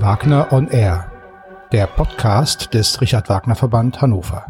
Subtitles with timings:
[0.00, 1.10] Wagner on Air,
[1.72, 4.44] der Podcast des Richard Wagner Verband Hannover.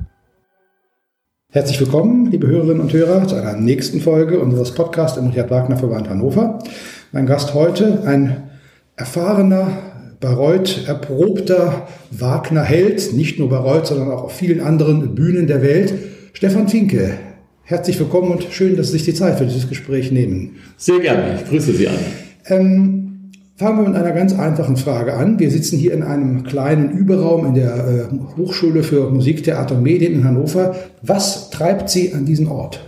[1.51, 5.77] Herzlich willkommen, liebe Hörerinnen und Hörer, zu einer nächsten Folge unseres Podcasts im Richard Wagner
[5.77, 6.59] Verband Hannover.
[7.13, 8.51] Mein Gast heute, ein
[8.97, 9.69] erfahrener,
[10.19, 15.95] Bayreuth erprobter Wagner-Held, nicht nur Bayreuth, sondern auch auf vielen anderen Bühnen der Welt,
[16.33, 17.19] Stefan Finke.
[17.63, 20.57] Herzlich willkommen und schön, dass Sie sich die Zeit für dieses Gespräch nehmen.
[20.77, 21.99] Sehr gerne, ich grüße Sie alle.
[22.49, 22.96] Ähm,
[23.59, 25.39] Fangen wir mit einer ganz einfachen Frage an.
[25.39, 29.83] Wir sitzen hier in einem kleinen Überraum in der äh, Hochschule für Musik, Theater und
[29.83, 30.77] Medien in Hannover.
[31.01, 32.81] Was treibt Sie an diesen Ort?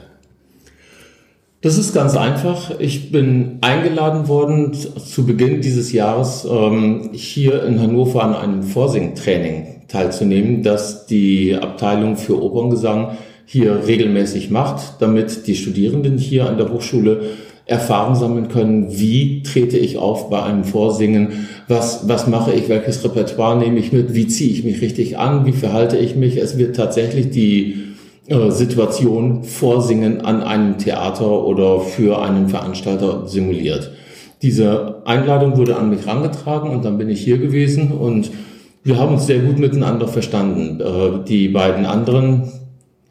[1.62, 2.78] Das ist ganz einfach.
[2.80, 9.84] Ich bin eingeladen worden zu Beginn dieses Jahres ähm, hier in Hannover an einem Vorsingtraining
[9.88, 16.70] teilzunehmen, das die Abteilung für Operngesang hier regelmäßig macht, damit die Studierenden hier an der
[16.70, 17.22] Hochschule
[17.68, 23.04] Erfahrung sammeln können, wie trete ich auf bei einem Vorsingen, was, was mache ich, welches
[23.04, 26.38] Repertoire nehme ich mit, wie ziehe ich mich richtig an, wie verhalte ich mich.
[26.38, 27.84] Es wird tatsächlich die
[28.26, 33.92] äh, Situation Vorsingen an einem Theater oder für einen Veranstalter simuliert.
[34.40, 38.30] Diese Einladung wurde an mich herangetragen und dann bin ich hier gewesen und
[38.82, 40.80] wir haben uns sehr gut miteinander verstanden.
[40.80, 42.50] Äh, die beiden anderen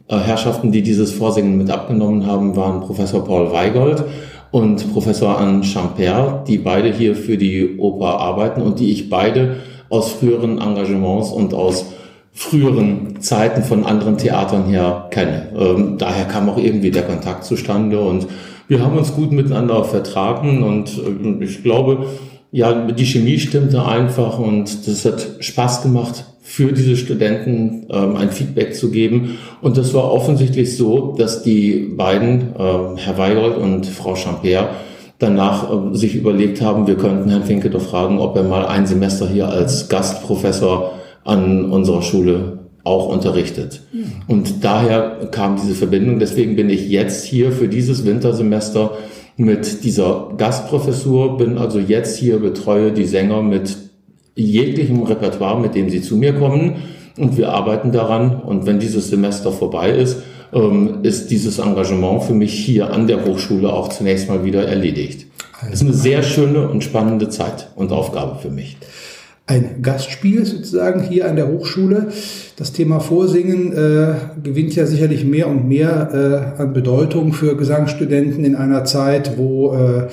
[0.08, 4.04] äh, Herrschaften, die dieses Vorsingen mit abgenommen haben, waren Professor Paul Weigold
[4.52, 9.58] und Professor Anne Champer, die beide hier für die Oper arbeiten und die ich beide
[9.90, 11.86] aus früheren Engagements und aus
[12.34, 15.50] früheren Zeiten von anderen Theatern her kenne.
[15.58, 18.28] Ähm, daher kam auch irgendwie der Kontakt zustande und
[18.68, 22.06] wir haben uns gut miteinander vertragen und äh, ich glaube,
[22.52, 28.32] ja, die Chemie stimmte einfach und das hat Spaß gemacht, für diese Studenten ähm, ein
[28.32, 29.38] Feedback zu geben.
[29.62, 34.70] Und das war offensichtlich so, dass die beiden, äh, Herr Weigold und Frau Champer,
[35.20, 38.88] danach äh, sich überlegt haben, wir könnten Herrn Finke doch fragen, ob er mal ein
[38.88, 40.94] Semester hier als Gastprofessor
[41.26, 43.82] an unserer Schule auch unterrichtet.
[43.92, 44.06] Mhm.
[44.28, 46.20] Und daher kam diese Verbindung.
[46.20, 48.92] Deswegen bin ich jetzt hier für dieses Wintersemester
[49.38, 53.78] mit dieser Gastprofessur, bin also jetzt hier, betreue die Sänger mit
[54.36, 56.76] jeglichem Repertoire, mit dem sie zu mir kommen.
[57.18, 58.42] Und wir arbeiten daran.
[58.42, 60.22] Und wenn dieses Semester vorbei ist,
[60.54, 65.28] ähm, ist dieses Engagement für mich hier an der Hochschule auch zunächst mal wieder erledigt.
[65.64, 68.78] Es ist eine sehr schöne und spannende Zeit und Aufgabe für mich.
[69.50, 72.08] Ein Gastspiel sozusagen hier an der Hochschule.
[72.58, 78.44] Das Thema Vorsingen äh, gewinnt ja sicherlich mehr und mehr äh, an Bedeutung für Gesangsstudenten
[78.44, 80.08] in einer Zeit, wo äh,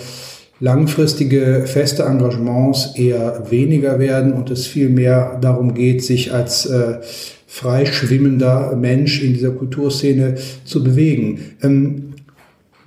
[0.60, 7.00] langfristige feste Engagements eher weniger werden und es viel mehr darum geht, sich als äh,
[7.48, 11.40] freischwimmender Mensch in dieser Kulturszene zu bewegen.
[11.60, 12.14] Ähm,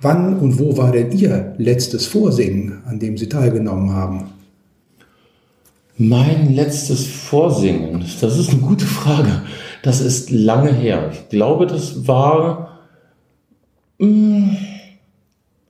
[0.00, 4.37] wann und wo war denn Ihr letztes Vorsingen, an dem Sie teilgenommen haben?
[5.98, 9.42] Mein letztes Vorsingen, das ist eine gute Frage.
[9.82, 11.10] Das ist lange her.
[11.12, 12.78] Ich glaube, das war...
[13.98, 14.56] Mh, hm,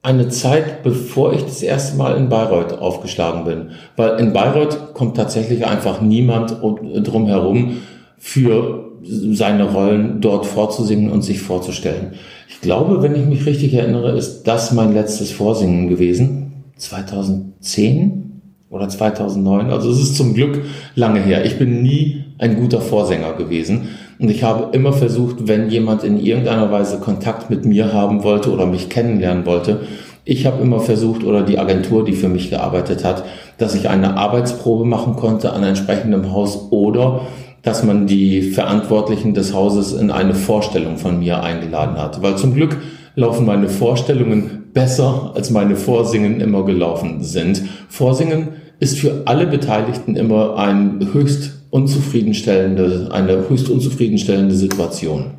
[0.00, 3.70] eine Zeit, bevor ich das erste Mal in Bayreuth aufgeschlagen bin.
[3.96, 7.78] Weil in Bayreuth kommt tatsächlich einfach niemand drum herum,
[8.16, 12.14] für seine Rollen dort vorzusingen und sich vorzustellen.
[12.48, 16.64] Ich glaube, wenn ich mich richtig erinnere, ist das mein letztes Vorsingen gewesen.
[16.76, 18.27] 2010
[18.70, 19.70] oder 2009.
[19.70, 20.62] Also es ist zum Glück
[20.94, 21.44] lange her.
[21.44, 23.88] Ich bin nie ein guter Vorsänger gewesen.
[24.18, 28.52] Und ich habe immer versucht, wenn jemand in irgendeiner Weise Kontakt mit mir haben wollte
[28.52, 29.80] oder mich kennenlernen wollte,
[30.24, 33.24] ich habe immer versucht, oder die Agentur, die für mich gearbeitet hat,
[33.56, 37.22] dass ich eine Arbeitsprobe machen konnte an entsprechendem Haus oder
[37.62, 42.20] dass man die Verantwortlichen des Hauses in eine Vorstellung von mir eingeladen hat.
[42.22, 42.76] Weil zum Glück
[43.18, 47.62] laufen meine Vorstellungen besser, als meine Vorsingen immer gelaufen sind.
[47.88, 48.48] Vorsingen
[48.78, 55.37] ist für alle Beteiligten immer ein höchst unzufriedenstellende, eine höchst unzufriedenstellende Situation.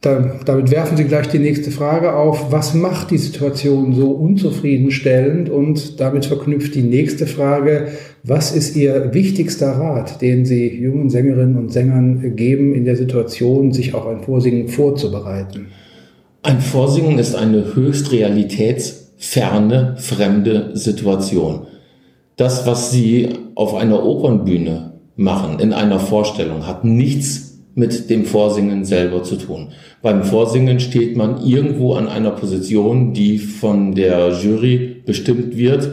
[0.00, 2.52] Da, damit werfen Sie gleich die nächste Frage auf.
[2.52, 5.50] Was macht die Situation so unzufriedenstellend?
[5.50, 7.88] Und damit verknüpft die nächste Frage.
[8.22, 13.72] Was ist Ihr wichtigster Rat, den Sie jungen Sängerinnen und Sängern geben, in der Situation,
[13.72, 15.68] sich auf ein Vorsingen vorzubereiten?
[16.42, 21.66] Ein Vorsingen ist eine höchst realitätsferne, fremde Situation
[22.38, 27.47] das, was sie auf einer Opernbühne machen, in einer Vorstellung, hat nichts
[27.78, 29.68] mit dem Vorsingen selber zu tun.
[30.02, 35.88] Beim Vorsingen steht man irgendwo an einer Position, die von der Jury bestimmt wird.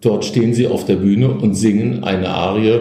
[0.00, 2.78] Dort stehen sie auf der Bühne und singen eine Arie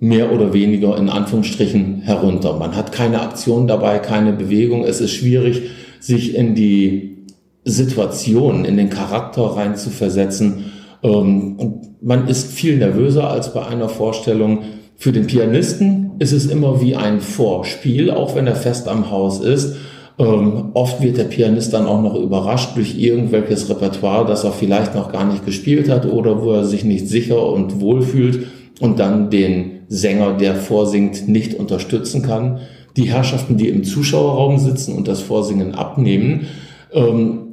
[0.00, 2.58] mehr oder weniger in Anführungsstrichen herunter.
[2.58, 4.84] Man hat keine Aktion dabei, keine Bewegung.
[4.84, 5.62] Es ist schwierig,
[5.98, 7.24] sich in die
[7.64, 11.56] Situation, in den Charakter rein zu versetzen Ähm,
[12.00, 14.64] man ist viel nervöser als bei einer Vorstellung.
[14.96, 19.40] Für den Pianisten ist es immer wie ein Vorspiel, auch wenn er fest am Haus
[19.40, 19.76] ist.
[20.18, 24.94] Ähm, oft wird der Pianist dann auch noch überrascht durch irgendwelches Repertoire, das er vielleicht
[24.94, 28.46] noch gar nicht gespielt hat oder wo er sich nicht sicher und wohl fühlt
[28.80, 32.60] und dann den Sänger, der vorsingt, nicht unterstützen kann.
[32.96, 36.48] Die Herrschaften, die im Zuschauerraum sitzen und das Vorsingen abnehmen,
[36.92, 37.47] ähm,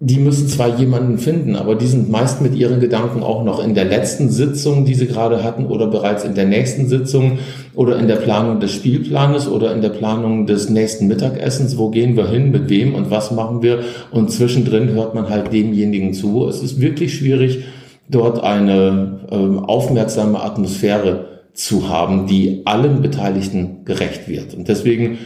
[0.00, 3.74] die müssen zwar jemanden finden, aber die sind meist mit ihren Gedanken auch noch in
[3.74, 7.38] der letzten Sitzung, die sie gerade hatten, oder bereits in der nächsten Sitzung
[7.74, 11.76] oder in der Planung des Spielplanes oder in der Planung des nächsten Mittagessens.
[11.78, 13.80] Wo gehen wir hin, mit wem und was machen wir?
[14.12, 16.46] Und zwischendrin hört man halt demjenigen zu.
[16.46, 17.64] Es ist wirklich schwierig,
[18.08, 24.54] dort eine äh, aufmerksame Atmosphäre zu haben, die allen Beteiligten gerecht wird.
[24.54, 25.18] Und deswegen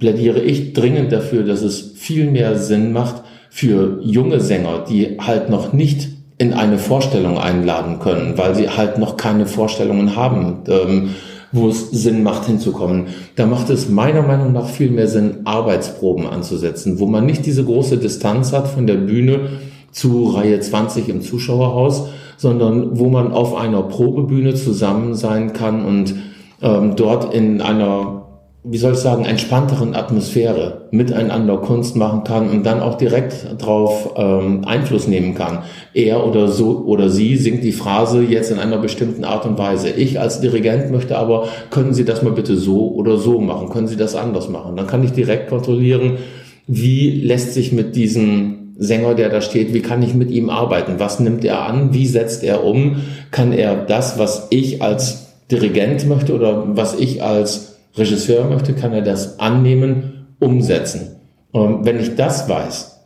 [0.00, 5.50] plädiere ich dringend dafür, dass es viel mehr Sinn macht, für junge Sänger, die halt
[5.50, 6.08] noch nicht
[6.38, 11.10] in eine Vorstellung einladen können, weil sie halt noch keine Vorstellungen haben, ähm,
[11.52, 13.08] wo es Sinn macht hinzukommen.
[13.34, 17.64] Da macht es meiner Meinung nach viel mehr Sinn, Arbeitsproben anzusetzen, wo man nicht diese
[17.64, 19.50] große Distanz hat von der Bühne
[19.90, 26.14] zu Reihe 20 im Zuschauerhaus, sondern wo man auf einer Probebühne zusammen sein kann und
[26.62, 28.29] ähm, dort in einer
[28.62, 34.12] wie soll ich sagen, entspannteren Atmosphäre miteinander Kunst machen kann und dann auch direkt darauf
[34.16, 35.60] ähm, Einfluss nehmen kann.
[35.94, 39.88] Er oder so oder sie singt die Phrase jetzt in einer bestimmten Art und Weise.
[39.88, 43.70] Ich als Dirigent möchte aber, können Sie das mal bitte so oder so machen?
[43.70, 44.76] Können Sie das anders machen?
[44.76, 46.18] Dann kann ich direkt kontrollieren,
[46.66, 50.94] wie lässt sich mit diesem Sänger, der da steht, wie kann ich mit ihm arbeiten?
[50.98, 51.94] Was nimmt er an?
[51.94, 52.96] Wie setzt er um?
[53.30, 58.92] Kann er das, was ich als Dirigent möchte oder was ich als Regisseur möchte, kann
[58.92, 61.16] er das annehmen, umsetzen.
[61.52, 63.00] Und wenn ich das weiß,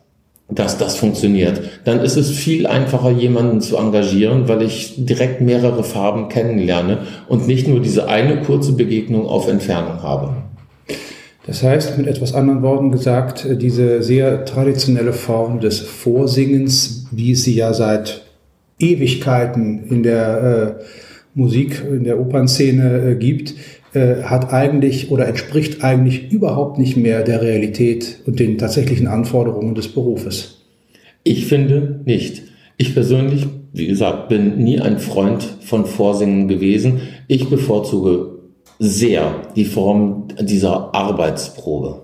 [0.49, 5.83] dass das funktioniert, dann ist es viel einfacher, jemanden zu engagieren, weil ich direkt mehrere
[5.83, 10.35] Farben kennenlerne und nicht nur diese eine kurze Begegnung auf Entfernung habe.
[11.47, 17.43] Das heißt, mit etwas anderen Worten gesagt, diese sehr traditionelle Form des Vorsingens, wie es
[17.43, 18.23] sie ja seit
[18.79, 20.83] Ewigkeiten in der äh,
[21.35, 23.53] Musik, in der Opernszene äh, gibt,
[23.95, 29.73] äh, hat eigentlich oder entspricht eigentlich überhaupt nicht mehr der Realität und den tatsächlichen Anforderungen
[29.73, 30.61] des Berufes.
[31.23, 32.43] Ich finde nicht.
[32.77, 37.01] Ich persönlich, wie gesagt, bin nie ein Freund von Vorsingen gewesen.
[37.27, 38.39] Ich bevorzuge
[38.79, 42.01] sehr die Form dieser Arbeitsprobe.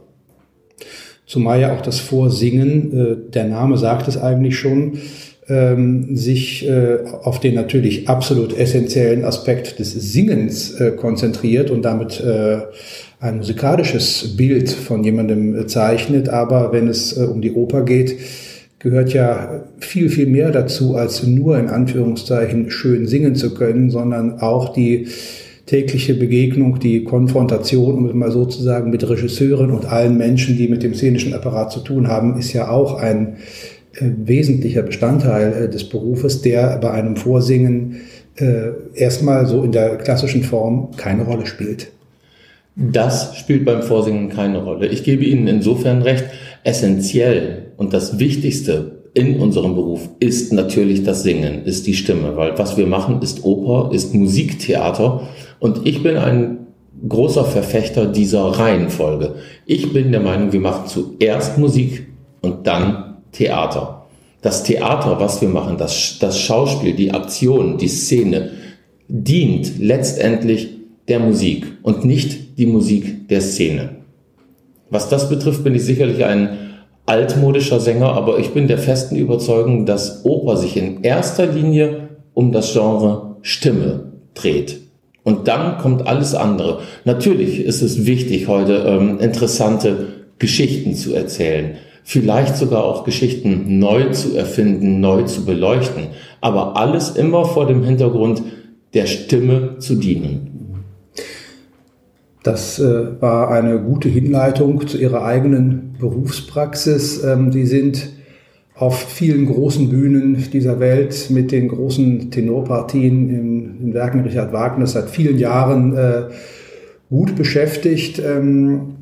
[1.26, 4.98] Zumal ja auch das Vorsingen, äh, der Name sagt es eigentlich schon,
[5.52, 12.22] ähm, sich äh, auf den natürlich absolut essentiellen Aspekt des Singens äh, konzentriert und damit
[12.22, 12.60] äh,
[13.20, 16.30] ein musikalisches Bild von jemandem äh, zeichnet.
[16.30, 18.18] Aber wenn es äh, um die Oper geht,
[18.80, 24.40] gehört ja viel, viel mehr dazu, als nur in Anführungszeichen schön singen zu können, sondern
[24.40, 25.08] auch die
[25.66, 30.58] tägliche Begegnung, die Konfrontation, um es mal so zu sagen, mit Regisseuren und allen Menschen,
[30.58, 33.36] die mit dem szenischen Apparat zu tun haben, ist ja auch ein
[34.00, 38.02] wesentlicher Bestandteil äh, des Berufes, der bei einem Vorsingen
[38.36, 41.92] äh, erstmal so in der klassischen Form keine Rolle spielt.
[42.76, 44.88] Das spielt beim Vorsingen keine Rolle.
[44.88, 46.26] Ich gebe Ihnen insofern recht,
[46.64, 52.58] essentiell und das Wichtigste in unserem Beruf ist natürlich das Singen, ist die Stimme, weil
[52.58, 55.28] was wir machen ist Oper, ist Musiktheater
[55.60, 56.60] und ich bin ein
[57.08, 59.36] großer Verfechter dieser Reihenfolge.
[59.66, 62.08] Ich bin der Meinung, wir machen zuerst Musik
[62.42, 63.01] und dann
[63.32, 64.06] Theater.
[64.42, 68.52] Das Theater, was wir machen, das, das Schauspiel, die Aktion, die Szene,
[69.08, 70.70] dient letztendlich
[71.08, 73.98] der Musik und nicht die Musik der Szene.
[74.90, 76.58] Was das betrifft, bin ich sicherlich ein
[77.06, 82.52] altmodischer Sänger, aber ich bin der festen Überzeugung, dass Oper sich in erster Linie um
[82.52, 84.80] das Genre Stimme dreht.
[85.24, 86.80] Und dann kommt alles andere.
[87.06, 90.08] Natürlich ist es wichtig, heute ähm, interessante
[90.40, 96.08] Geschichten zu erzählen vielleicht sogar auch Geschichten neu zu erfinden, neu zu beleuchten,
[96.42, 98.44] aber alles immer vor dem Hintergrund
[98.94, 100.52] der Stimme zu dienen.
[102.44, 107.24] Das äh, war eine gute Hinleitung zu Ihrer eigenen Berufspraxis.
[107.24, 108.10] Ähm, Sie sind
[108.74, 114.88] auf vielen großen Bühnen dieser Welt mit den großen Tenorpartien in den Werken Richard Wagner
[114.88, 116.24] seit vielen Jahren äh,
[117.10, 118.20] gut beschäftigt.
[118.20, 118.96] Ähm,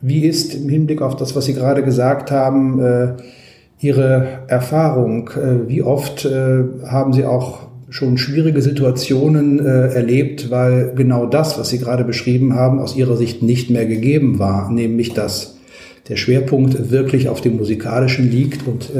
[0.00, 3.08] wie ist im Hinblick auf das, was Sie gerade gesagt haben, äh,
[3.80, 5.30] Ihre Erfahrung?
[5.30, 11.70] Äh, wie oft äh, haben Sie auch schon schwierige Situationen erlebt, weil genau das, was
[11.70, 15.58] Sie gerade beschrieben haben, aus Ihrer Sicht nicht mehr gegeben war, nämlich dass
[16.08, 18.92] der Schwerpunkt wirklich auf dem Musikalischen liegt und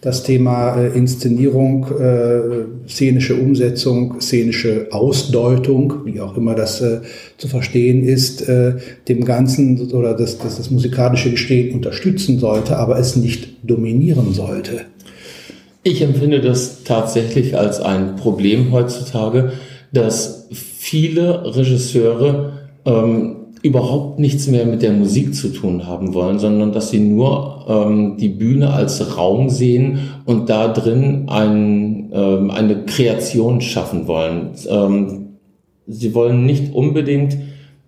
[0.00, 7.00] das Thema äh, Inszenierung, äh, szenische Umsetzung, szenische Ausdeutung, wie auch immer das äh,
[7.36, 8.74] zu verstehen ist, äh,
[9.08, 14.82] dem Ganzen oder das, das, das musikalische Gestehen unterstützen sollte, aber es nicht dominieren sollte.
[15.82, 19.52] Ich empfinde das tatsächlich als ein Problem heutzutage,
[19.92, 22.52] dass viele Regisseure
[22.84, 27.66] ähm, überhaupt nichts mehr mit der Musik zu tun haben wollen, sondern dass sie nur
[27.68, 34.50] ähm, die Bühne als Raum sehen und da drin ein, ähm, eine Kreation schaffen wollen.
[34.68, 35.28] Ähm,
[35.86, 37.36] sie wollen nicht unbedingt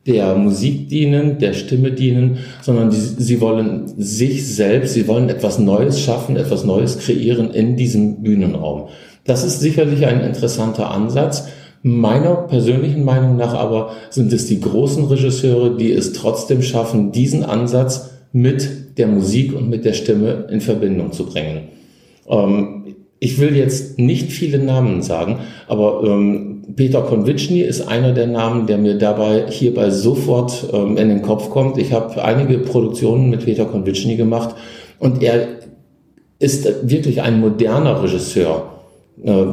[0.06, 5.58] der Musik dienen, der Stimme dienen, sondern die, sie wollen sich selbst, sie wollen etwas
[5.58, 8.88] Neues schaffen, etwas Neues kreieren in diesem Bühnenraum.
[9.24, 11.48] Das ist sicherlich ein interessanter Ansatz.
[11.82, 17.42] Meiner persönlichen Meinung nach aber sind es die großen Regisseure, die es trotzdem schaffen, diesen
[17.42, 21.68] Ansatz mit der Musik und mit der Stimme in Verbindung zu bringen.
[22.28, 28.26] Ähm, ich will jetzt nicht viele Namen sagen, aber ähm, Peter Konvitschny ist einer der
[28.26, 31.78] Namen, der mir dabei hierbei sofort ähm, in den Kopf kommt.
[31.78, 34.54] Ich habe einige Produktionen mit Peter Konvitschny gemacht
[34.98, 35.48] und er
[36.38, 38.80] ist wirklich ein moderner Regisseur.
[39.22, 39.44] Äh,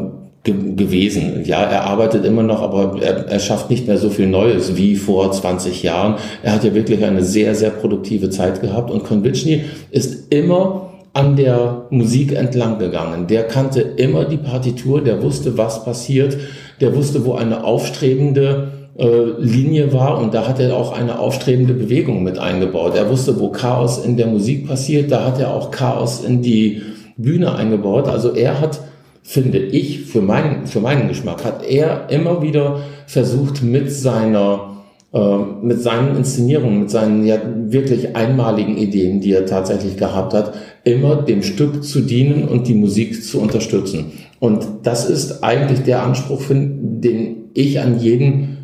[0.48, 1.44] ge gewesen.
[1.44, 4.96] Ja, er arbeitet immer noch, aber er, er schafft nicht mehr so viel Neues wie
[4.96, 6.16] vor 20 Jahren.
[6.42, 11.36] Er hat ja wirklich eine sehr, sehr produktive Zeit gehabt und Konvitschny ist immer an
[11.36, 13.28] der Musik entlang gegangen.
[13.28, 16.38] Der kannte immer die Partitur, der wusste, was passiert,
[16.80, 19.06] der wusste, wo eine aufstrebende äh,
[19.40, 22.96] Linie war und da hat er auch eine aufstrebende Bewegung mit eingebaut.
[22.96, 26.82] Er wusste, wo Chaos in der Musik passiert, da hat er auch Chaos in die
[27.18, 28.08] Bühne eingebaut.
[28.08, 28.80] Also er hat
[29.28, 34.78] finde ich, für meinen, für meinen Geschmack, hat er immer wieder versucht, mit seiner,
[35.12, 40.54] äh, mit seinen Inszenierungen, mit seinen ja wirklich einmaligen Ideen, die er tatsächlich gehabt hat,
[40.86, 44.14] immer dem Stück zu dienen und die Musik zu unterstützen.
[44.40, 48.60] Und das ist eigentlich der Anspruch, den ich an jeden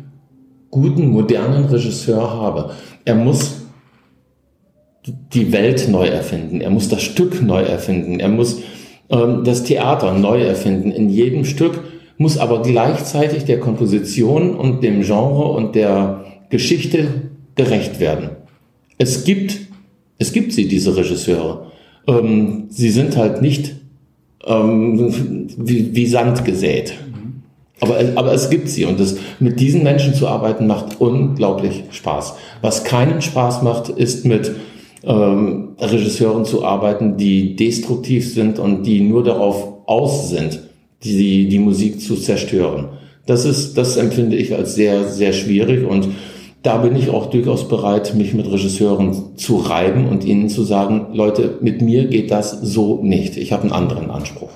[0.70, 2.70] guten, modernen Regisseur habe.
[3.04, 3.56] Er muss
[5.06, 6.62] die Welt neu erfinden.
[6.62, 8.18] Er muss das Stück neu erfinden.
[8.18, 8.62] Er muss
[9.08, 11.80] das Theater neu erfinden in jedem Stück,
[12.16, 17.08] muss aber gleichzeitig der Komposition und dem Genre und der Geschichte
[17.54, 18.30] gerecht werden.
[18.98, 19.58] Es gibt,
[20.18, 21.72] es gibt sie, diese Regisseure.
[22.06, 23.74] Ähm, sie sind halt nicht
[24.46, 26.94] ähm, wie, wie Sand gesät.
[27.80, 32.34] Aber, aber es gibt sie und das, mit diesen Menschen zu arbeiten macht unglaublich Spaß.
[32.62, 34.52] Was keinen Spaß macht, ist mit
[35.06, 40.60] ähm, Regisseuren zu arbeiten, die destruktiv sind und die nur darauf aus sind,
[41.02, 42.88] die, die Musik zu zerstören.
[43.26, 46.08] Das ist, das empfinde ich als sehr, sehr schwierig und
[46.62, 51.08] da bin ich auch durchaus bereit, mich mit Regisseuren zu reiben und ihnen zu sagen,
[51.12, 53.36] Leute, mit mir geht das so nicht.
[53.36, 54.48] Ich habe einen anderen Anspruch.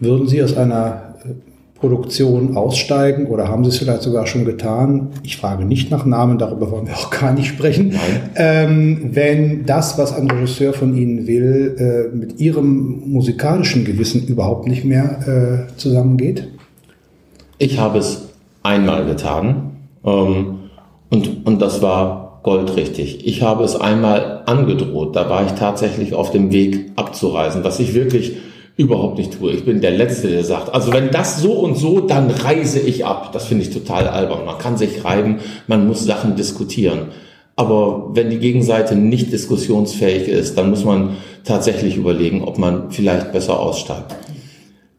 [0.00, 1.11] Würden Sie aus einer
[1.82, 5.08] Produktion aussteigen oder haben Sie es vielleicht sogar schon getan?
[5.24, 7.98] Ich frage nicht nach Namen, darüber wollen wir auch gar nicht sprechen.
[8.36, 11.76] Ähm, wenn das, was ein Regisseur von Ihnen will,
[12.12, 16.48] äh, mit Ihrem musikalischen Gewissen überhaupt nicht mehr äh, zusammengeht?
[17.58, 18.28] Ich habe es
[18.62, 19.72] einmal getan
[20.04, 20.60] ähm,
[21.10, 23.26] und, und das war goldrichtig.
[23.26, 27.92] Ich habe es einmal angedroht, da war ich tatsächlich auf dem Weg abzureisen, was ich
[27.94, 28.36] wirklich
[28.76, 29.52] überhaupt nicht tue.
[29.52, 33.04] Ich bin der Letzte, der sagt, also wenn das so und so, dann reise ich
[33.04, 33.32] ab.
[33.32, 34.44] Das finde ich total albern.
[34.44, 37.08] Man kann sich reiben, man muss Sachen diskutieren.
[37.54, 43.32] Aber wenn die Gegenseite nicht diskussionsfähig ist, dann muss man tatsächlich überlegen, ob man vielleicht
[43.32, 44.14] besser aussteigt.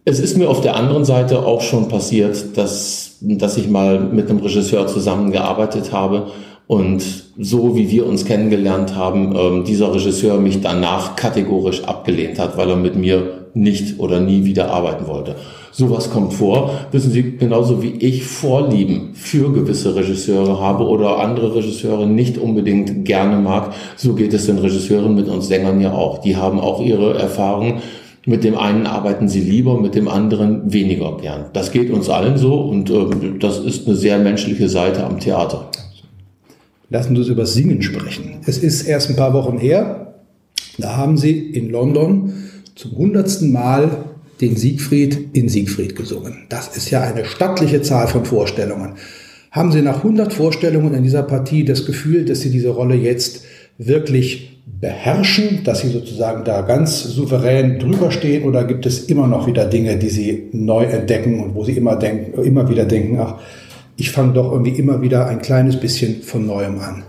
[0.05, 4.29] Es ist mir auf der anderen Seite auch schon passiert, dass, dass ich mal mit
[4.29, 6.27] einem Regisseur zusammengearbeitet habe
[6.67, 12.57] und so wie wir uns kennengelernt haben, ähm, dieser Regisseur mich danach kategorisch abgelehnt hat,
[12.57, 15.35] weil er mit mir nicht oder nie wieder arbeiten wollte.
[15.71, 16.71] Sowas kommt vor.
[16.91, 23.05] Wissen Sie, genauso wie ich Vorlieben für gewisse Regisseure habe oder andere Regisseure nicht unbedingt
[23.05, 26.19] gerne mag, so geht es den Regisseuren mit uns Sängern ja auch.
[26.19, 27.81] Die haben auch ihre Erfahrungen.
[28.25, 31.45] Mit dem einen arbeiten sie lieber, mit dem anderen weniger gern.
[31.53, 35.69] Das geht uns allen so und äh, das ist eine sehr menschliche Seite am Theater.
[36.93, 38.35] Lassen Sie uns über Singen sprechen.
[38.45, 40.13] Es ist erst ein paar Wochen her.
[40.77, 42.33] Da haben Sie in London
[42.75, 43.89] zum hundertsten Mal
[44.41, 46.43] den Siegfried in Siegfried gesungen.
[46.49, 48.93] Das ist ja eine stattliche Zahl von Vorstellungen.
[49.49, 53.43] Haben Sie nach 100 Vorstellungen in dieser Partie das Gefühl, dass Sie diese Rolle jetzt
[53.79, 59.47] wirklich beherrschen, dass Sie sozusagen da ganz souverän drüber stehen oder gibt es immer noch
[59.47, 63.39] wieder Dinge, die Sie neu entdecken und wo Sie immer, denken, immer wieder denken, ach,
[63.97, 67.03] ich fange doch irgendwie immer wieder ein kleines bisschen von neuem an?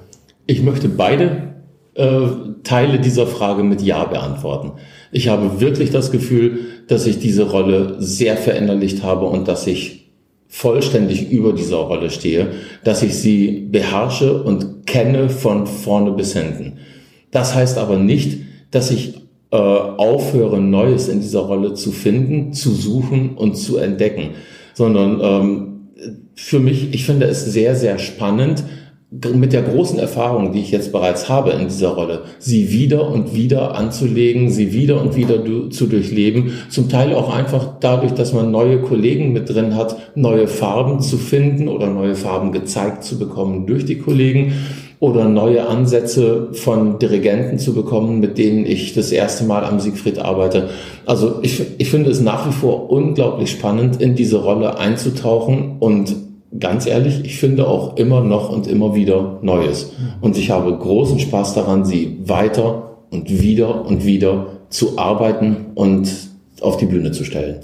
[0.46, 1.54] Ich möchte beide
[1.94, 2.20] äh,
[2.64, 4.72] Teile dieser Frage mit Ja beantworten.
[5.12, 10.10] Ich habe wirklich das Gefühl, dass ich diese Rolle sehr verinnerlicht habe und dass ich
[10.48, 12.52] vollständig über dieser Rolle stehe,
[12.84, 16.78] dass ich sie beherrsche und kenne von vorne bis hinten.
[17.30, 19.14] Das heißt aber nicht, dass ich
[19.50, 24.30] äh, aufhöre, Neues in dieser Rolle zu finden, zu suchen und zu entdecken,
[24.74, 25.74] sondern ähm,
[26.34, 28.64] für mich, ich finde es sehr, sehr spannend,
[29.32, 33.34] mit der großen Erfahrung, die ich jetzt bereits habe in dieser Rolle, sie wieder und
[33.34, 38.32] wieder anzulegen, sie wieder und wieder du, zu durchleben, zum Teil auch einfach dadurch, dass
[38.32, 43.18] man neue Kollegen mit drin hat, neue Farben zu finden oder neue Farben gezeigt zu
[43.18, 44.52] bekommen durch die Kollegen
[45.00, 50.18] oder neue Ansätze von Dirigenten zu bekommen, mit denen ich das erste Mal am Siegfried
[50.18, 50.70] arbeite.
[51.06, 56.14] Also ich, ich finde es nach wie vor unglaublich spannend, in diese Rolle einzutauchen und
[56.58, 59.92] ganz ehrlich, ich finde auch immer noch und immer wieder Neues.
[60.20, 66.08] Und ich habe großen Spaß daran, sie weiter und wieder und wieder zu arbeiten und
[66.60, 67.56] auf die Bühne zu stellen.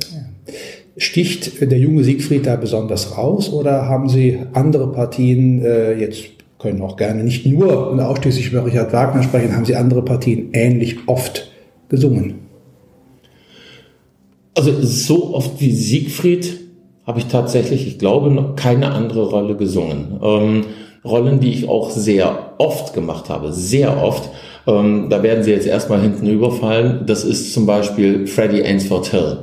[0.96, 6.24] Sticht der junge Siegfried da besonders raus oder haben Sie andere Partien, äh, jetzt
[6.60, 10.50] können auch gerne nicht nur und ausschließlich über Richard Wagner sprechen, haben Sie andere Partien
[10.52, 11.50] ähnlich oft
[11.88, 12.34] gesungen?
[14.54, 16.60] Also so oft wie Siegfried
[17.06, 20.20] habe ich tatsächlich, ich glaube, noch keine andere Rolle gesungen.
[20.22, 20.64] Ähm,
[21.02, 24.28] Rollen, die ich auch sehr oft gemacht habe, sehr oft.
[24.66, 27.04] Ähm, da werden Sie jetzt erstmal hinten überfallen.
[27.06, 29.38] Das ist zum Beispiel Freddie Ainsworth Hill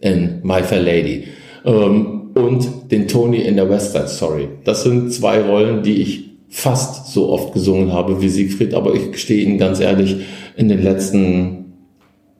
[0.00, 1.24] in My Fair Lady
[1.66, 4.48] ähm, und den Tony in der West Side Story.
[4.64, 9.10] Das sind zwei Rollen, die ich fast so oft gesungen habe wie Siegfried, aber ich
[9.10, 10.18] gestehe Ihnen ganz ehrlich,
[10.56, 11.72] in den letzten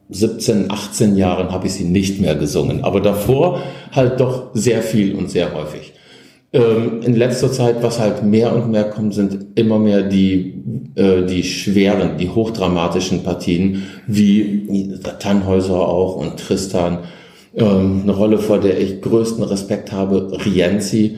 [0.09, 5.17] 17, 18 Jahren habe ich sie nicht mehr gesungen, aber davor halt doch sehr viel
[5.17, 5.95] und sehr häufig.
[6.53, 10.63] Ähm, in letzter Zeit, was halt mehr und mehr kommt, sind immer mehr die,
[10.95, 16.99] äh, die schweren, die hochdramatischen Partien, wie Tannhäuser auch und Tristan.
[17.57, 21.17] Ähm, eine Rolle, vor der ich größten Respekt habe, Rienzi.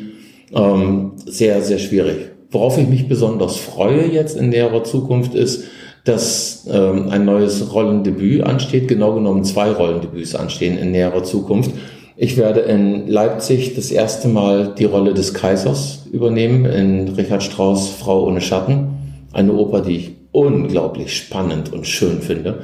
[0.55, 2.36] Ähm, sehr, sehr schwierig.
[2.50, 5.64] Worauf ich mich besonders freue jetzt in näherer Zukunft ist,
[6.04, 11.72] dass ähm, ein neues Rollendebüt ansteht, genau genommen zwei Rollendebüts anstehen in näherer Zukunft.
[12.16, 17.90] Ich werde in Leipzig das erste Mal die Rolle des Kaisers übernehmen in Richard Strauss
[17.90, 18.88] Frau ohne Schatten,
[19.32, 22.62] eine Oper, die ich unglaublich spannend und schön finde.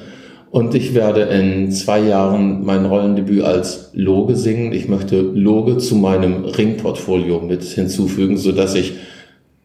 [0.51, 4.73] Und ich werde in zwei Jahren mein Rollendebüt als Loge singen.
[4.73, 8.93] Ich möchte Loge zu meinem Ringportfolio mit hinzufügen, so dass ich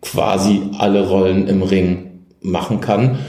[0.02, 2.08] quasi alle Rollen im Ring
[2.42, 3.20] machen kann.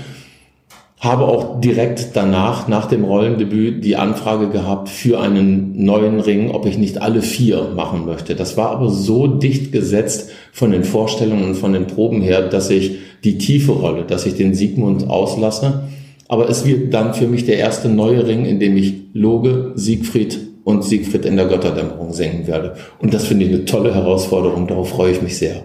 [1.01, 6.67] Habe auch direkt danach, nach dem Rollendebüt, die Anfrage gehabt für einen neuen Ring, ob
[6.67, 8.35] ich nicht alle vier machen möchte.
[8.35, 12.69] Das war aber so dicht gesetzt von den Vorstellungen und von den Proben her, dass
[12.69, 15.85] ich die tiefe Rolle, dass ich den Siegmund auslasse.
[16.27, 20.39] Aber es wird dann für mich der erste neue Ring, in dem ich Loge, Siegfried
[20.65, 22.75] und Siegfried in der Götterdämmerung singen werde.
[22.99, 24.67] Und das finde ich eine tolle Herausforderung.
[24.67, 25.63] Darauf freue ich mich sehr.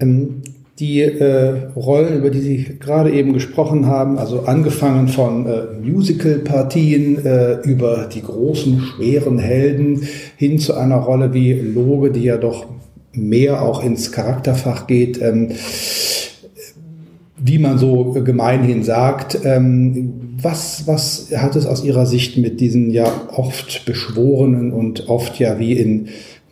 [0.00, 0.42] Ähm
[0.80, 7.24] die äh, Rollen, über die Sie gerade eben gesprochen haben, also angefangen von äh, Musical-Partien
[7.24, 12.66] äh, über die großen, schweren Helden hin zu einer Rolle wie Loge, die ja doch
[13.12, 15.50] mehr auch ins Charakterfach geht, ähm,
[17.36, 19.38] wie man so gemeinhin sagt.
[19.44, 25.38] Ähm, was, was hat es aus Ihrer Sicht mit diesen ja oft beschworenen und oft
[25.38, 26.08] ja wie in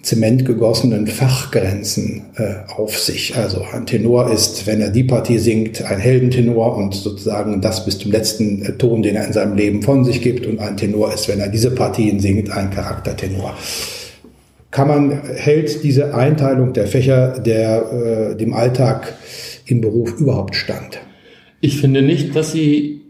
[0.09, 3.37] Zement gegossenen Fachgrenzen äh, auf sich.
[3.37, 7.99] Also ein Tenor ist, wenn er die Partie singt, ein Heldentenor und sozusagen das bis
[7.99, 10.47] zum letzten äh, Ton, den er in seinem Leben von sich gibt.
[10.47, 13.55] Und ein Tenor ist, wenn er diese Partien singt, ein Charaktertenor.
[14.71, 19.15] Kann man, hält diese Einteilung der Fächer der, äh, dem Alltag
[19.67, 21.01] im Beruf überhaupt stand?
[21.61, 23.03] Ich finde nicht, dass sie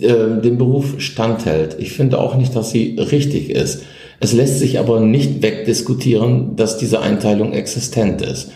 [0.00, 1.76] äh, dem Beruf standhält.
[1.78, 3.84] Ich finde auch nicht, dass sie richtig ist.
[4.20, 8.52] Es lässt sich aber nicht wegdiskutieren, dass diese Einteilung existent ist.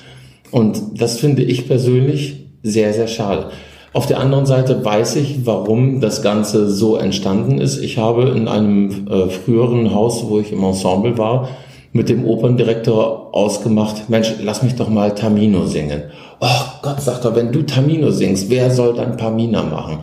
[0.50, 3.50] Und das finde ich persönlich sehr, sehr schade.
[3.94, 7.78] Auf der anderen Seite weiß ich, warum das Ganze so entstanden ist.
[7.78, 11.48] Ich habe in einem äh, früheren Haus, wo ich im Ensemble war,
[11.92, 16.02] mit dem Operndirektor ausgemacht, Mensch, lass mich doch mal Tamino singen.
[16.40, 16.46] Oh
[16.82, 20.00] Gott, sagt er, wenn du Tamino singst, wer soll dann Pamina machen?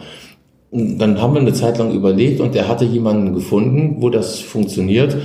[0.71, 4.39] Und dann haben wir eine Zeit lang überlegt und er hatte jemanden gefunden, wo das
[4.39, 5.17] funktioniert.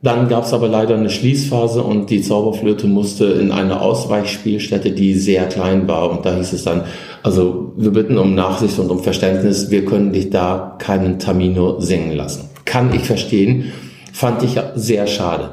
[0.00, 5.14] Dann gab es aber leider eine Schließphase und die Zauberflöte musste in eine Ausweichspielstätte, die
[5.14, 6.10] sehr klein war.
[6.10, 6.82] Und da hieß es dann,
[7.24, 12.12] also wir bitten um Nachsicht und um Verständnis, wir können dich da keinen Tamino singen
[12.12, 12.48] lassen.
[12.64, 13.72] Kann ich verstehen,
[14.12, 15.50] fand ich sehr schade.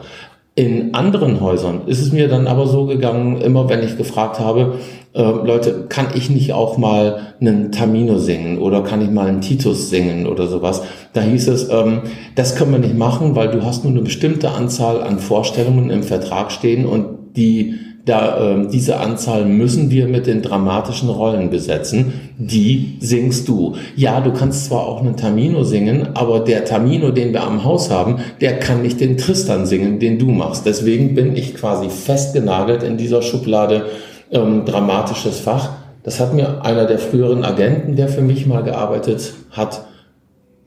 [0.53, 4.75] In anderen Häusern ist es mir dann aber so gegangen, immer wenn ich gefragt habe,
[5.15, 9.41] äh, Leute, kann ich nicht auch mal einen Tamino singen oder kann ich mal einen
[9.41, 10.83] Titus singen oder sowas?
[11.13, 12.01] Da hieß es, ähm,
[12.35, 16.03] das können wir nicht machen, weil du hast nur eine bestimmte Anzahl an Vorstellungen im
[16.03, 17.75] Vertrag stehen und die
[18.05, 22.13] da äh, diese Anzahl müssen wir mit den dramatischen Rollen besetzen.
[22.37, 23.75] Die singst du.
[23.95, 27.89] Ja, du kannst zwar auch einen Tamino singen, aber der Tamino, den wir am Haus
[27.89, 30.65] haben, der kann nicht den Tristan singen, den du machst.
[30.67, 33.87] Deswegen bin ich quasi festgenagelt in dieser Schublade
[34.31, 35.71] ähm, dramatisches Fach.
[36.03, 39.85] Das hat mir einer der früheren Agenten, der für mich mal gearbeitet hat,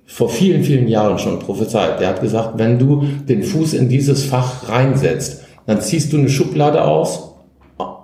[0.05, 2.01] vor vielen, vielen Jahren schon prophezeit.
[2.01, 6.31] Der hat gesagt, wenn du den Fuß in dieses Fach reinsetzt, dann ziehst du eine
[6.31, 7.35] Schublade aus,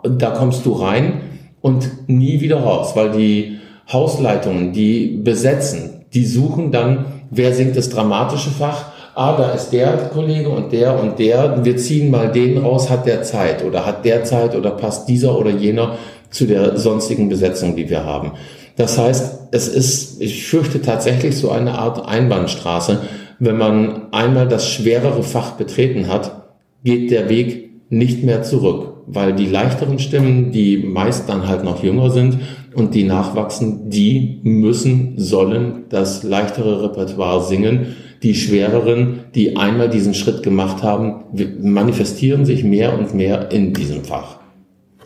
[0.04, 1.22] da kommst du rein
[1.62, 3.58] und nie wieder raus, weil die
[3.90, 10.10] Hausleitungen, die besetzen, die suchen dann, wer singt das dramatische Fach, ah, da ist der
[10.12, 14.04] Kollege und der und der, wir ziehen mal den raus, hat der Zeit oder hat
[14.04, 15.96] der Zeit oder passt dieser oder jener
[16.30, 18.32] zu der sonstigen Besetzung, die wir haben.
[18.76, 23.02] Das heißt, es ist, ich fürchte tatsächlich so eine Art Einbahnstraße.
[23.38, 26.48] Wenn man einmal das schwerere Fach betreten hat,
[26.82, 31.84] geht der Weg nicht mehr zurück, weil die leichteren Stimmen, die meist dann halt noch
[31.84, 32.38] jünger sind
[32.74, 37.94] und die nachwachsen, die müssen, sollen das leichtere Repertoire singen
[38.24, 41.24] die schwereren, die einmal diesen Schritt gemacht haben,
[41.60, 44.38] manifestieren sich mehr und mehr in diesem Fach.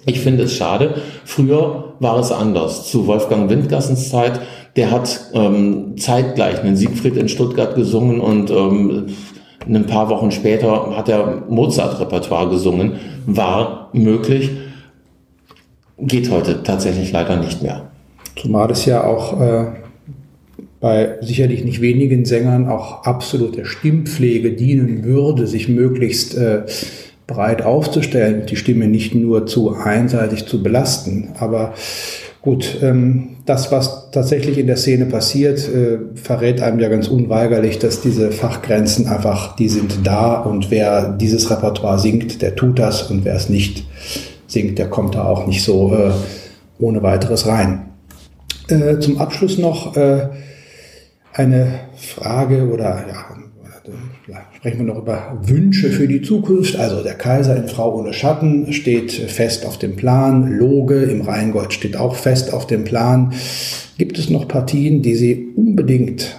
[0.07, 0.95] Ich finde es schade.
[1.25, 2.89] Früher war es anders.
[2.89, 4.41] Zu Wolfgang Windgassens Zeit,
[4.77, 9.07] der hat ähm, zeitgleich einen Siegfried in Stuttgart gesungen und ähm,
[9.67, 12.93] ein paar Wochen später hat er Mozart-Repertoire gesungen.
[13.27, 14.51] War möglich.
[15.99, 17.91] Geht heute tatsächlich leider nicht mehr.
[18.41, 19.67] Zumal es ja auch äh,
[20.81, 26.62] bei sicherlich nicht wenigen Sängern auch absolute Stimmpflege dienen würde, sich möglichst äh,
[27.27, 31.31] breit aufzustellen, die Stimme nicht nur zu einseitig zu belasten.
[31.38, 31.75] Aber
[32.43, 37.79] gut, ähm, das, was tatsächlich in der Szene passiert, äh, verrät einem ja ganz unweigerlich,
[37.79, 43.11] dass diese Fachgrenzen einfach, die sind da und wer dieses Repertoire singt, der tut das
[43.11, 43.85] und wer es nicht
[44.47, 46.11] singt, der kommt da auch nicht so äh,
[46.79, 47.87] ohne weiteres rein.
[48.69, 50.29] Äh, zum Abschluss noch äh,
[51.38, 53.05] eine Frage oder
[54.27, 56.77] ja, sprechen wir noch über Wünsche für die Zukunft.
[56.77, 60.59] Also der Kaiser in Frau ohne Schatten steht fest auf dem Plan.
[60.59, 63.33] Loge im Rheingold steht auch fest auf dem Plan.
[63.96, 66.37] Gibt es noch Partien, die Sie unbedingt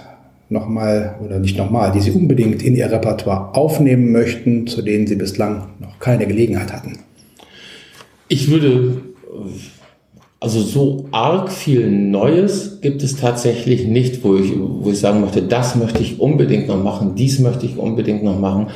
[0.48, 5.16] nochmal oder nicht nochmal, die Sie unbedingt in Ihr Repertoire aufnehmen möchten, zu denen Sie
[5.16, 6.98] bislang noch keine Gelegenheit hatten?
[8.28, 9.00] Ich würde
[10.40, 15.42] also so arg viel Neues gibt es tatsächlich nicht, wo ich, wo ich sagen möchte,
[15.42, 18.68] das möchte ich unbedingt noch machen, dies möchte ich unbedingt noch machen.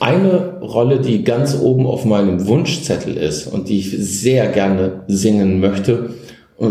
[0.00, 5.60] Eine Rolle, die ganz oben auf meinem Wunschzettel ist und die ich sehr gerne singen
[5.60, 6.14] möchte,
[6.58, 6.66] äh,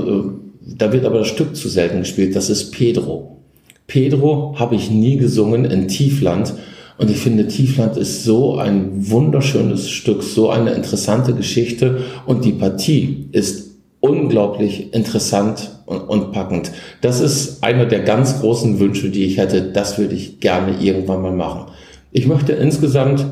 [0.61, 3.37] da wird aber das Stück zu selten gespielt, das ist Pedro.
[3.85, 6.53] Pedro habe ich nie gesungen in Tiefland.
[6.97, 11.99] Und ich finde, Tiefland ist so ein wunderschönes Stück, so eine interessante Geschichte.
[12.25, 13.68] Und die Partie ist
[14.09, 16.71] unglaublich interessant und, und, packend.
[17.01, 19.61] Das ist einer der ganz großen Wünsche, die ich hätte.
[19.61, 21.71] Das würde ich gerne irgendwann mal machen.
[22.11, 23.25] Ich möchte insgesamt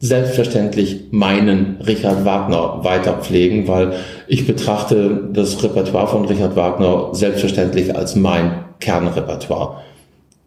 [0.00, 3.92] selbstverständlich meinen Richard Wagner weiter pflegen, weil
[4.26, 9.76] ich betrachte das Repertoire von Richard Wagner selbstverständlich als mein Kernrepertoire.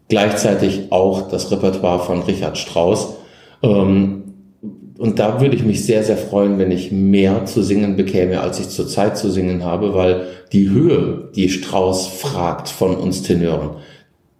[0.08, 3.14] Gleichzeitig auch das Repertoire von Richard Strauss.
[3.62, 4.25] Ähm,
[4.98, 8.60] und da würde ich mich sehr, sehr freuen, wenn ich mehr zu singen bekäme, als
[8.60, 13.70] ich zurzeit zu singen habe, weil die Höhe, die Strauß fragt von uns Tenören,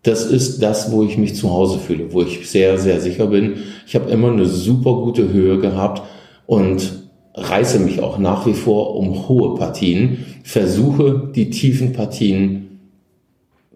[0.02, 3.54] das ist das, wo ich mich zu Hause fühle, wo ich sehr, sehr sicher bin.
[3.86, 6.02] Ich habe immer eine super gute Höhe gehabt
[6.46, 6.92] und
[7.34, 12.65] reiße mich auch nach wie vor um hohe Partien, versuche die tiefen Partien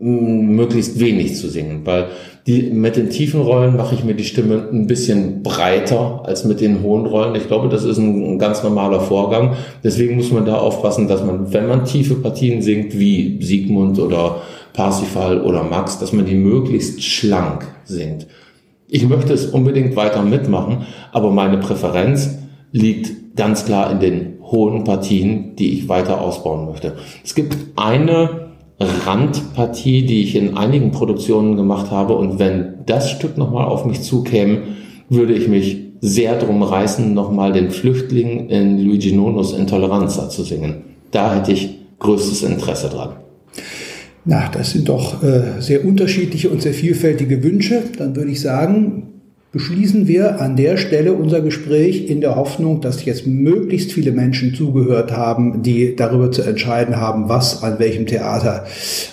[0.00, 2.08] möglichst wenig zu singen, weil
[2.46, 6.60] die, mit den tiefen Rollen mache ich mir die Stimme ein bisschen breiter als mit
[6.60, 7.34] den hohen Rollen.
[7.34, 9.54] Ich glaube, das ist ein, ein, ganz normaler Vorgang.
[9.84, 14.40] Deswegen muss man da aufpassen, dass man, wenn man tiefe Partien singt, wie Siegmund oder
[14.72, 18.26] Parsifal oder Max, dass man die möglichst schlank singt.
[18.88, 22.38] Ich möchte es unbedingt weiter mitmachen, aber meine Präferenz
[22.72, 26.96] liegt ganz klar in den hohen Partien, die ich weiter ausbauen möchte.
[27.22, 28.49] Es gibt eine
[28.81, 32.16] Randpartie, die ich in einigen Produktionen gemacht habe.
[32.16, 34.62] Und wenn das Stück nochmal auf mich zukäme,
[35.09, 40.85] würde ich mich sehr drum reißen, nochmal den Flüchtling in Luigi Nonos Intoleranza zu singen.
[41.11, 43.11] Da hätte ich größtes Interesse dran.
[44.25, 47.83] Na, das sind doch äh, sehr unterschiedliche und sehr vielfältige Wünsche.
[47.99, 49.19] Dann würde ich sagen,
[49.52, 54.54] beschließen wir an der Stelle unser Gespräch in der Hoffnung, dass jetzt möglichst viele Menschen
[54.54, 58.66] zugehört haben, die darüber zu entscheiden haben, was an welchem Theater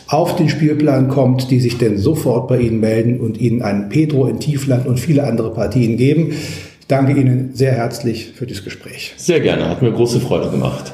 [0.07, 4.27] auf den Spielplan kommt, die sich denn sofort bei Ihnen melden und Ihnen einen Pedro
[4.27, 6.33] in Tiefland und viele andere Partien geben.
[6.79, 9.13] Ich danke Ihnen sehr herzlich für das Gespräch.
[9.17, 10.93] Sehr gerne, hat mir große Freude gemacht.